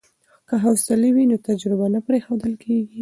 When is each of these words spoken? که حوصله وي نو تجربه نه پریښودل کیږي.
که 0.47 0.55
حوصله 0.63 1.07
وي 1.15 1.23
نو 1.31 1.37
تجربه 1.47 1.85
نه 1.93 1.99
پریښودل 2.07 2.53
کیږي. 2.63 2.99